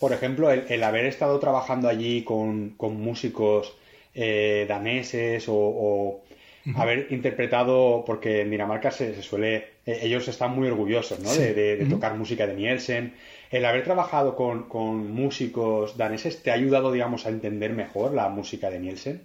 [0.00, 3.74] por ejemplo, el, el, haber estado trabajando allí con, con músicos
[4.14, 6.22] eh, daneses o, o
[6.66, 6.80] uh -huh.
[6.80, 11.28] haber interpretado, porque en Dinamarca se, se suele, eh, ellos están muy orgullosos ¿no?
[11.28, 11.40] Sí.
[11.40, 11.90] de, de, de uh -huh.
[11.90, 13.12] tocar música de Nielsen
[13.50, 18.28] el haber trabajado con, con, músicos daneses te ha ayudado, digamos, a entender mejor la
[18.28, 19.22] música de Nielsen?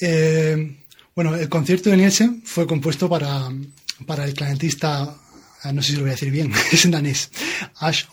[0.00, 0.76] Eh,
[1.14, 3.48] bueno, el concierto de Nielsen fue compuesto para,
[4.06, 5.16] para el clarinetista,
[5.72, 7.30] no sé si lo voy a decir bien, es en danés,
[7.76, 8.04] Ash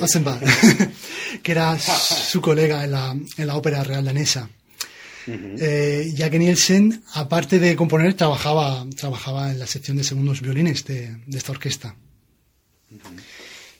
[0.00, 0.42] Osenberg,
[1.42, 4.48] que era su colega en la, en la ópera real danesa.
[5.24, 5.56] Uh -huh.
[5.60, 10.84] eh, ya que Nielsen, aparte de componer, trabajaba, trabajaba en la sección de segundos violines
[10.84, 11.94] de, de esta orquesta.
[12.90, 13.22] Uh -huh.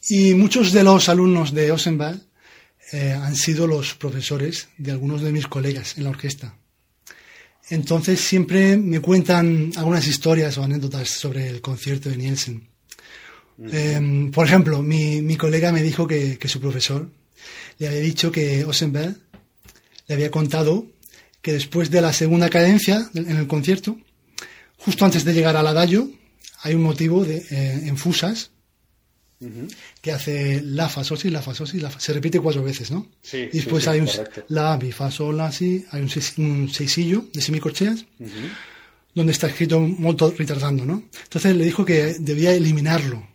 [0.08, 2.16] Y muchos de los alumnos de Osenbach
[2.92, 6.54] eh, han sido los profesores de algunos de mis colegas en la orquesta.
[7.70, 12.68] Entonces siempre me cuentan algunas historias o anécdotas sobre el concierto de Nielsen.
[13.70, 17.08] Em, por ejemplo, mi, mi, colega me dijo que, que, su profesor
[17.78, 19.16] le había dicho que Osenberg
[20.08, 20.86] le había contado
[21.42, 23.96] que después de la segunda cadencia en el concierto,
[24.78, 26.10] justo antes de llegar al adagio,
[26.62, 28.50] hay un motivo de, eh, en fusas
[30.00, 31.98] que hace la fa sol si la fa sol si la fa.
[31.98, 34.44] se repite cuatro veces no sí, y después sí, hay un correcto.
[34.48, 38.50] la mi fa sol la si hay un, seis, un seisillo de semicorcheas Uh -huh.
[39.16, 43.26] donde está escrito molto retardando no entonces le dijo que debía eliminarlo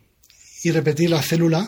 [0.68, 1.62] y repetir la célula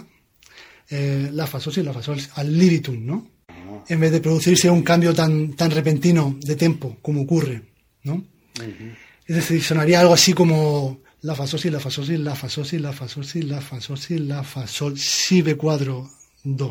[0.90, 3.18] eh, la fa sol si la fa sol al libitum no
[3.50, 3.84] Ah.
[3.94, 7.58] en vez de producirse un cambio tan tan repentino de tempo como ocurre
[8.04, 8.16] no
[8.60, 8.94] Uh -huh.
[9.30, 12.36] es decir sonaría algo así como la fa sol si la fa sol si la
[12.36, 15.42] fa sol si la fa sol si la fa sol si la fa sol si
[15.46, 16.10] be cuadro
[16.44, 16.70] do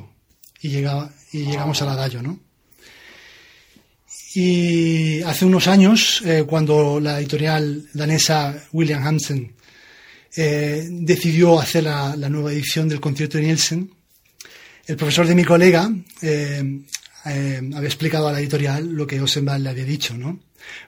[0.64, 2.32] y llegaba y llegamos al adagio no
[4.34, 8.38] y hace unos años eh, cuando la editorial danesa
[8.72, 9.54] William Hansen
[10.36, 13.90] eh, decidió hacer la, la, nueva edición del concierto de Nielsen
[14.86, 15.90] el profesor de mi colega
[16.22, 16.80] eh,
[17.24, 20.38] había explicado a la editorial lo que Osenbach le había dicho no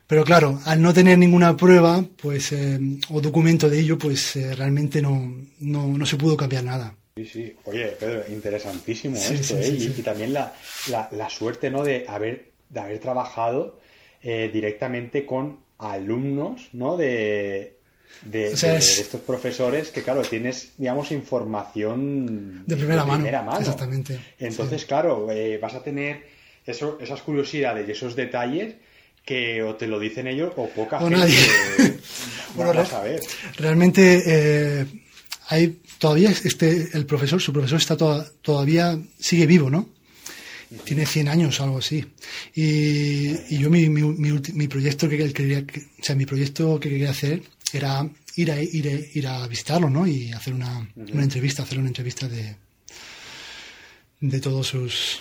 [0.07, 2.79] pero claro, al no tener ninguna prueba pues, eh,
[3.11, 6.95] o documento de ello, pues eh, realmente no, no, no, se pudo cambiar nada.
[7.17, 7.57] Sí, sí.
[7.65, 9.79] Oye, Pedro, interesantísimo sí, esto, sí, ¿eh?
[9.79, 10.55] Sí, y, y, también la,
[10.89, 11.83] la, la, suerte ¿no?
[11.85, 13.81] de, haber, de haber trabajado
[14.23, 16.97] eh, directamente con alumnos ¿no?
[16.97, 17.77] de,
[18.23, 18.97] de, o sea, de, es...
[18.97, 23.61] de, estos profesores que, claro, tienes, digamos, información de primera, de primera mano.
[23.61, 24.21] Exactamente.
[24.39, 26.27] Entonces, claro, eh, vas a tener
[26.67, 28.75] eso, esas curiosidades y esos detalles
[29.25, 31.37] que o te lo dicen ellos o poca o gente nadie.
[32.55, 33.21] bueno, a ver.
[33.57, 34.87] Realmente eh,
[35.49, 39.89] hay todavía este el profesor, su profesor está to todavía sigue vivo, ¿no?
[40.85, 42.07] Tiene 100 años o algo así.
[42.55, 46.79] Y, y yo mi, mi, mi, mi, proyecto que quería, que, o sea, mi proyecto
[46.79, 47.43] que quería hacer
[47.75, 50.07] era ir a, ir a, ir a visitarlo, ¿no?
[50.07, 51.13] Y hacer una, uh -huh.
[51.13, 52.57] una entrevista, hacer una entrevista de,
[54.21, 55.21] de todos sus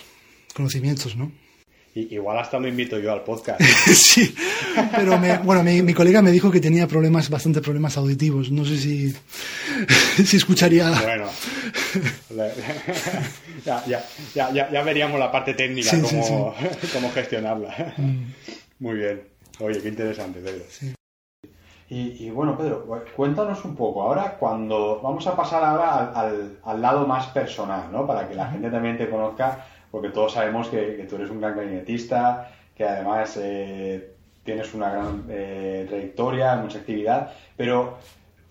[0.54, 1.32] conocimientos, ¿no?
[1.92, 3.60] Igual hasta lo invito yo al podcast.
[3.92, 4.32] sí,
[4.94, 8.52] pero me, bueno, mi, mi, colega me dijo que tenía problemas, bastante problemas auditivos.
[8.52, 9.12] No sé si,
[10.24, 10.88] si escucharía.
[11.02, 11.28] Bueno,
[13.66, 16.88] ya, ya, ya, ya, veríamos la parte técnica, sí, cómo, sí, sí.
[16.92, 17.94] cómo gestionarla.
[17.96, 18.24] Mm.
[18.78, 19.22] Muy bien.
[19.58, 20.64] Oye, qué interesante, Pedro.
[21.90, 24.02] Y, y, bueno, Pedro, cuéntanos un poco.
[24.02, 28.06] Ahora, cuando vamos a pasar ahora al, al, al lado más personal, ¿no?
[28.06, 31.40] Para que la gente también te conozca porque todos sabemos que, que, tú eres un
[31.40, 37.98] gran clarinetista, que además eh, tienes una gran eh, trayectoria, mucha actividad, pero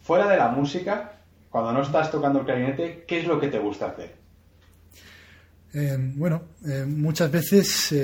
[0.01, 1.13] fuera de la música,
[1.49, 4.19] cuando no estás tocando el clarinete, ¿qué es lo que te gusta hacer?
[5.73, 6.41] Eh, bueno,
[6.87, 7.95] muchas veces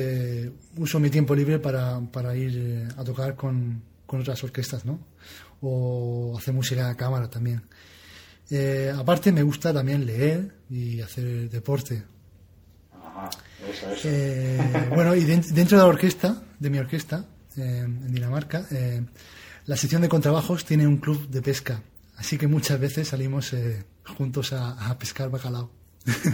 [0.78, 5.00] uso mi tiempo libre para, para ir a tocar con, con, otras orquestas, ¿no?
[5.62, 7.64] O hacer música a cámara también.
[8.50, 12.04] Eh, aparte me gusta también leer y hacer deporte.
[13.70, 14.08] Eso, eso.
[14.08, 17.26] Eh, bueno, y dentro de la orquesta, de mi orquesta,
[17.58, 19.02] eh, en Dinamarca, eh,
[19.66, 21.82] la sección de contrabajos tiene un club de pesca.
[22.18, 23.84] Así que muchas veces salimos eh,
[24.18, 25.72] juntos a, a, pescar bacalao.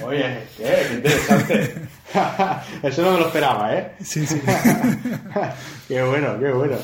[0.04, 1.88] Oye, qué interesante.
[2.84, 3.96] Eso no me lo esperaba, ¿eh?
[4.04, 4.42] Sí, sí.
[5.88, 6.78] qué bueno, qué bueno.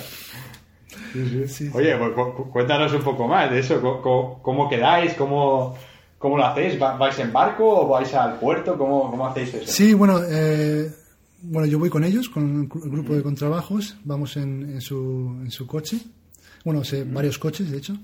[1.13, 1.69] Sí, sí.
[1.73, 2.11] Oye, pues,
[2.51, 3.81] cuéntanos un poco más de eso.
[3.81, 5.13] ¿Cómo, cómo quedáis?
[5.13, 5.75] ¿Cómo,
[6.17, 6.79] ¿Cómo lo hacéis?
[6.79, 8.77] ¿Vais en barco o vais al puerto?
[8.77, 9.71] ¿Cómo, cómo hacéis eso?
[9.71, 10.91] Sí, bueno, eh,
[11.41, 15.51] bueno, yo voy con ellos, con el grupo de contrabajos, vamos en, en, su, en
[15.51, 15.99] su coche,
[16.65, 17.97] bueno, sé, varios coches, de hecho,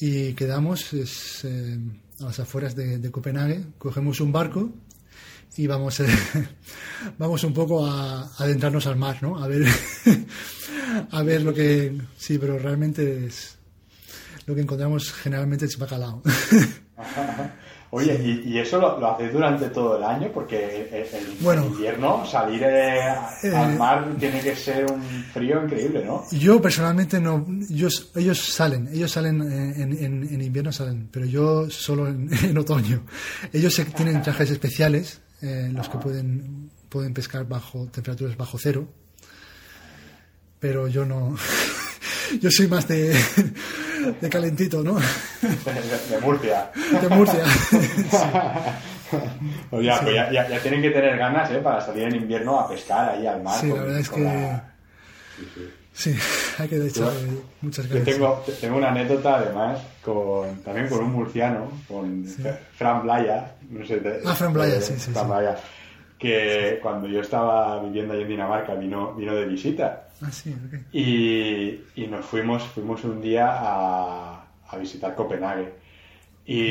[0.00, 1.78] y quedamos es, eh,
[2.20, 4.70] a las afueras de, de, Copenhague, cogemos un barco
[5.56, 6.06] y vamos, eh,
[7.18, 9.42] vamos un poco a, a, adentrarnos al mar, ¿no?
[9.42, 9.66] A ver,
[11.10, 11.98] a ver lo que...
[12.16, 13.58] Sí, pero realmente es...
[14.46, 16.22] Lo que encontramos generalmente es bacalao.
[17.94, 20.30] Oye, ¿y, y eso lo, lo, hacéis durante todo el año?
[20.32, 26.02] Porque el, bueno, invierno, salir eh, eh, al mar tiene que ser un frío increíble,
[26.02, 26.24] ¿no?
[26.30, 27.44] Yo personalmente no.
[27.68, 32.56] Yo, ellos salen, ellos salen en, en, en, invierno, salen, pero yo solo en, en
[32.56, 33.02] otoño.
[33.52, 38.88] Ellos tienen trajes especiales, eh, los que pueden, pueden pescar bajo temperaturas bajo cero,
[40.62, 41.36] pero yo no.
[42.40, 43.12] yo soy más de,
[44.20, 44.94] de calentito, ¿no?
[44.94, 46.70] De, de Murcia.
[47.02, 47.44] De Murcia.
[49.68, 50.04] Pues ya, sí.
[50.06, 51.58] pues ya, ya, ya, tienen que tener ganas ¿eh?
[51.58, 53.60] para salir en invierno a pescar ahí al mar.
[53.60, 54.20] Sí, con, la verdad es que.
[54.22, 54.74] La...
[55.92, 56.18] Sí, sí.
[56.58, 57.12] hay que echar
[57.60, 58.06] muchas ganas.
[58.06, 62.24] Yo tengo, tengo una anécdota además con, también con un murciano, con
[62.74, 63.54] Fran Blaya.
[63.68, 65.10] No sé, ah, Fran Blaya, sí, sí.
[65.10, 65.58] Fran Blaya,
[66.18, 70.54] que cuando yo estaba viviendo ahí en Dinamarca vino, vino de visita Ah, sí,
[70.92, 75.74] y, y nos fuimos, fuimos un día a, a visitar Copenhague.
[76.44, 76.70] Y,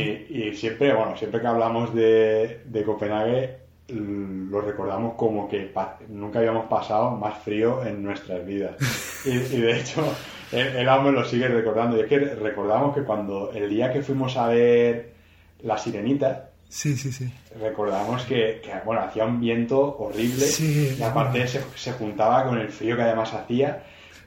[0.49, 5.73] y siempre, bueno, siempre que hablamos de, de Copenhague, lo recordamos como que
[6.09, 8.77] nunca habíamos pasado más frío en nuestras vidas.
[9.25, 11.97] Y, y de hecho, él, él aún me lo sigue recordando.
[11.97, 15.13] Y es que recordamos que cuando el día que fuimos a ver
[15.61, 17.29] La Sirenita, Sí, sí, sí.
[17.59, 21.51] recordamos que, que, bueno, hacía un viento horrible Sí, y aparte bueno.
[21.51, 23.83] se, se juntaba con el frío que además hacía.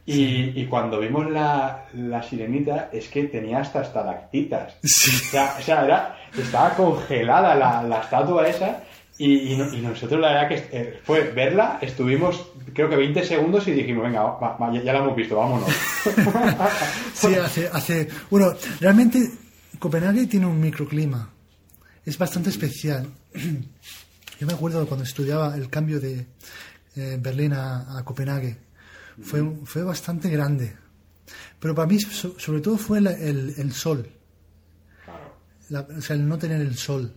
[0.07, 4.75] Y, y cuando vimos la, la sirenita es que tenía hasta estalactitas.
[4.85, 5.11] Sí.
[5.29, 8.83] O sea, o sea, era, estaba congelada la, la estatua esa
[9.17, 13.25] y, y no- y nosotros la verdad que eh, fue verla, estuvimos creo que 20
[13.25, 15.71] segundos y dijimos, venga, va- va, ya, ya la hemos visto, vámonos.
[17.15, 18.09] Sí, hace, hace...
[18.31, 19.31] Bueno, realmente
[19.79, 21.31] Copenhague tiene un microclima.
[22.05, 23.07] Es bastante especial.
[24.41, 26.27] Yo me acuerdo cuando estudiaba el cambio de
[26.97, 28.57] eh, Berlín a, a Copenhague.
[29.23, 30.75] Fue, fue bastante grande.
[31.61, 34.09] Pero para mí, so- sobre todo, fue la- el, el sol.
[35.71, 37.13] La- o sea, el no tener el sol.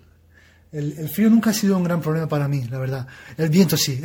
[0.72, 3.08] El, el frío nunca ha sido un gran problema para mí, la verdad.
[3.36, 4.02] El viento sí.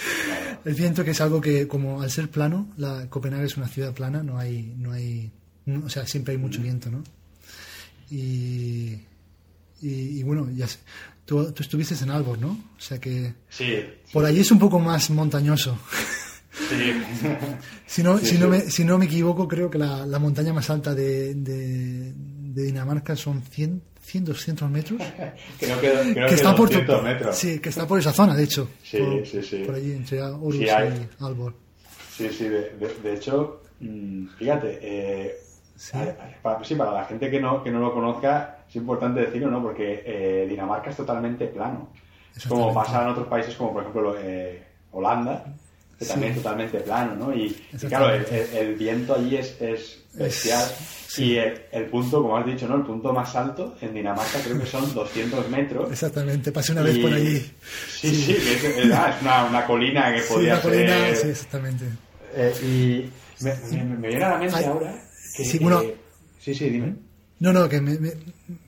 [0.64, 3.94] el viento que es algo que, como al ser plano, la Copenhague es una ciudad
[3.94, 5.30] plana, no hay, no hay,
[5.66, 7.02] no- o sea, siempre hay mucho viento, ¿no?
[8.10, 8.98] Y,
[9.82, 10.78] y, y bueno, ya sé,
[11.24, 12.48] tú, tú estuviste en Albor, ¿no?
[12.76, 13.76] O sea que Sí,
[14.12, 15.78] por allí es un poco más montañoso.
[16.52, 16.92] sí.
[17.86, 18.50] Si no, Sí, si, no sí.
[18.50, 22.62] me, si no me equivoco, creo que la, la montaña más alta de, de, de
[22.62, 25.02] Dinamarca son 100, 100, 200 metros.
[25.58, 27.36] creo que, creo que que está por 200 tu- metros.
[27.36, 28.68] Sí, que está por esa zona, de hecho.
[28.84, 29.62] Sí, por, sí, sí.
[29.66, 31.08] Por allí, entre Orus Sí, hay.
[31.20, 31.54] y Albor.
[32.16, 35.36] Sí, sí, de, de- de hecho, mm, fíjate, eh,
[35.74, 35.98] Sí.
[36.42, 39.62] para, sí, para la gente que no, que no lo conozca, es importante decirlo, ¿no?
[39.62, 41.90] Porque eh, Dinamarca es totalmente plano.
[42.36, 44.62] Es como pasa en otros países como, por ejemplo, eh,
[44.92, 45.44] Holanda,
[45.98, 46.12] que Sí.
[46.12, 47.34] también es totalmente plano, ¿no?
[47.34, 50.64] Y, y claro, el, el- el viento allí es, es bestial.
[51.18, 52.76] Y el, el punto, como has dicho, ¿no?
[52.76, 55.90] El punto más alto en Dinamarca creo que son 200 metros.
[55.90, 57.38] Exactamente, pasé una vez Y- por allí.
[57.90, 60.92] Sí, sí, que es, es- ah, es una, una colina que Sí, podía una colina,
[60.94, 61.16] ser...
[61.16, 61.84] sí, exactamente.
[62.34, 64.94] Eh, y me, me- me viene a la mente Ay, ahora
[65.36, 65.44] que...
[65.44, 65.80] sí, bueno.
[65.82, 65.96] eh,
[66.38, 66.94] sí, sí, dime.
[67.40, 68.12] No, no, que me, me-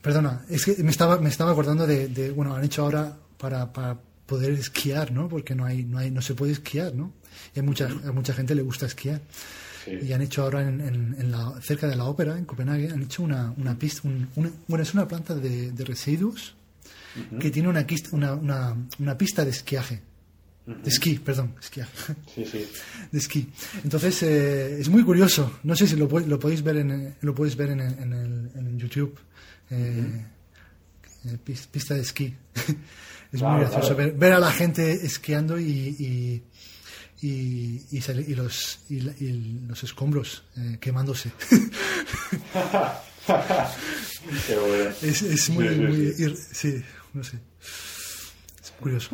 [0.01, 3.71] perdona, es que me estaba, me estaba acordando de, de, bueno, han hecho ahora para,
[3.71, 5.29] para poder esquiar, ¿no?
[5.29, 7.13] Porque no hay, no hay, no se puede esquiar, ¿no?
[7.55, 9.21] Y a mucha, a mucha gente le gusta esquiar.
[9.85, 9.91] Sí.
[10.07, 13.03] Y han hecho ahora en, en- en la, cerca de la ópera, en Copenhague, han
[13.03, 16.55] hecho una, una pista, un- una- bueno, es una planta de, de residuos
[17.39, 20.01] que tiene una, quist- una, una, una pista de esquiaje.
[20.65, 22.15] De esquí, perdón, esquiaje.
[22.33, 22.65] Sí, sí.
[23.11, 23.49] de esquí.
[23.83, 25.59] Entonces eh, es muy curioso.
[25.63, 28.51] No sé si lo, lo podéis ver en lo podéis ver en, el- en, el-
[28.55, 29.19] en YouTube.
[29.69, 30.25] Eh,
[31.25, 32.33] eh, pis- pista de esquí.
[32.55, 34.11] es Claro, muy gracioso claro.
[34.11, 35.65] ver, ver a la gente esquiando y
[35.99, 36.43] y,
[37.27, 41.29] y, y sale- y los y, la- y los escombros eh, quemándose.
[44.47, 44.89] Qué bueno.
[45.01, 46.23] es, es muy, sí, muy sí.
[46.23, 46.83] ir- sí,
[47.13, 47.37] no sé.
[47.61, 49.09] Es curioso.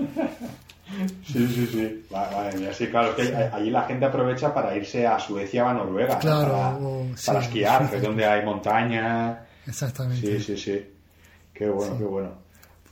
[1.25, 2.05] Sí, sí, sí.
[2.11, 5.67] Madre mía, sí, claro, es que allí la gente aprovecha para irse a Suecia o
[5.69, 6.19] a Noruega ¿no?
[6.19, 9.45] Claro, para, o- para esquiar, que es donde hay montaña.
[9.67, 10.25] Exactamente.
[10.39, 10.85] Sí, sí, sí.
[11.53, 12.31] Qué bueno, qué bueno.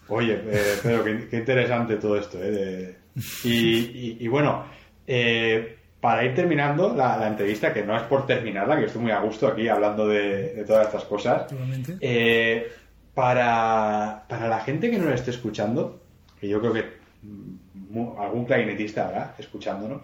[0.10, 2.38] Oye, eh, Pedro, qué, qué interesante todo esto.
[2.44, 2.52] ¿eh?
[2.52, 2.98] De-
[3.44, 4.66] y, y- y bueno,
[5.08, 9.12] eh, para ir terminando la, la entrevista, que no es por terminarla, que estoy muy
[9.12, 11.52] a gusto aquí hablando de, de todas estas cosas,
[12.00, 12.72] eh,
[13.16, 16.00] para, para la gente que nos esté escuchando,
[16.40, 16.97] que yo creo que
[18.20, 20.02] algún clarinetista habrá escuchándonos,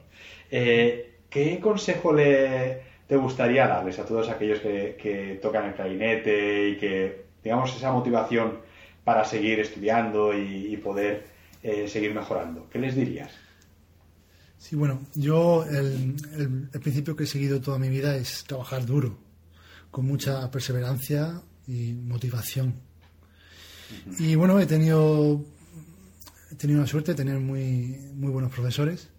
[0.51, 6.69] eh, ¿qué consejo le, te gustaría darles a todos aquellos que, que tocan el clarinete
[6.69, 8.59] y que, digamos, esa motivación
[9.03, 11.25] para seguir estudiando y, y poder
[11.61, 12.67] eh, seguir mejorando?
[12.69, 13.31] ¿Qué les dirías?
[14.57, 18.85] Sí, bueno, yo el, el- el principio que he seguido toda mi vida es trabajar
[18.85, 19.17] duro,
[19.91, 22.75] con mucha perseverancia y motivación.
[24.19, 25.43] Y bueno, he tenido,
[26.53, 29.09] he tenido la suerte de tener muy, muy buenos profesores.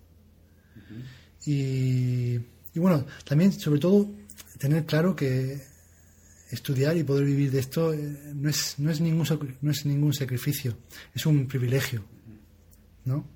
[1.45, 2.37] y,
[2.73, 4.09] y bueno, también, sobre todo,
[4.59, 5.61] tener claro que
[6.51, 7.99] estudiar y poder vivir de esto eh,
[8.35, 9.27] no es, no es, ningún,
[9.61, 10.77] no es ningún sacrificio,
[11.15, 12.05] es un privilegio.
[13.05, 13.27] ¿no?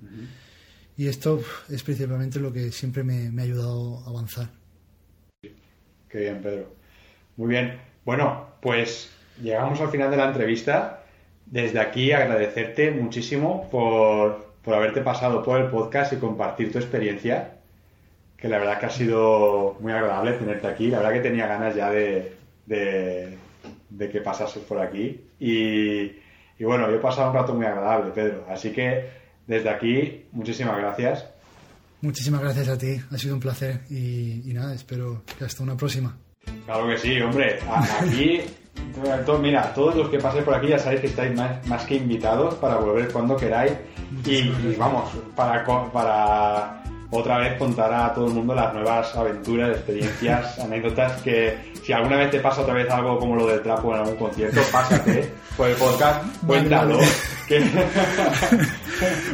[0.97, 4.49] Y esto es principalmente lo que siempre me, me ha ayudado a avanzar.
[6.09, 6.75] Qué bien, Pedro.
[7.37, 7.79] Muy bien.
[8.03, 9.09] Bueno, pues
[9.41, 10.98] llegamos al final de la entrevista.
[11.51, 17.55] Desde aquí agradecerte muchísimo por, por haberte pasado por el podcast y compartir tu experiencia,
[18.37, 20.87] que la verdad que ha sido muy agradable tenerte aquí.
[20.87, 22.33] La verdad que tenía ganas ya de,
[22.65, 23.37] de,
[23.89, 25.21] de que pasases por aquí.
[25.39, 26.11] Y,
[26.59, 28.45] y bueno, yo he pasado un rato muy agradable, Pedro.
[28.49, 29.09] Así que
[29.47, 31.25] desde aquí, muchísimas gracias.
[32.01, 36.15] Muchísimas gracias a ti, ha sido un placer y, nada, espero que hasta una próxima.
[36.65, 37.59] Claro que sí, hombre,
[37.99, 38.41] aquí,
[39.41, 42.75] mira, todos los que paséis por aquí ya sabéis que estáis más, que invitados para
[42.75, 43.73] volver cuando queráis
[44.25, 50.59] y, vamos, para, para otra vez contar a todo el mundo las nuevas aventuras, experiencias,
[50.63, 54.01] anécdotas que si alguna vez te pasa otra vez algo como lo del trapo en
[54.01, 56.99] algún concierto, pásate por el podcast, cuéntalo.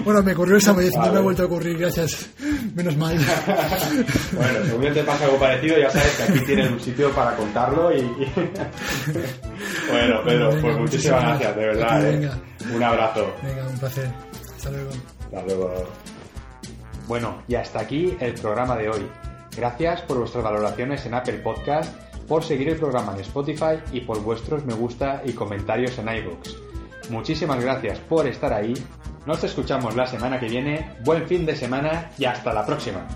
[0.04, 2.30] bueno, me ocurrió esa vez, no me ha vuelto a ocurrir, gracias.
[2.74, 3.18] Menos mal.
[4.34, 7.96] bueno, según te pasa algo parecido, ya sabes que aquí tienes un sitio para contarlo
[7.96, 8.02] y...
[9.90, 12.06] bueno, Pedro, pues muchísimas gracias, de verdad.
[12.06, 12.32] ¿eh?
[12.74, 13.36] Un abrazo.
[13.44, 14.10] Venga, un placer.
[14.58, 14.90] Hasta luego.
[15.26, 15.74] Hasta luego.
[17.08, 19.08] Bueno, y hasta aquí el programa de hoy.
[19.56, 21.96] Gracias por vuestras valoraciones en Apple Podcast,
[22.28, 26.56] por seguir el programa en Spotify y por vuestros me gusta y comentarios en iVoox.
[27.10, 28.74] Muchísimas gracias por estar ahí.
[29.26, 30.92] Nos escuchamos la semana que viene.
[31.04, 33.08] Buen fin de semana y hasta la próxima.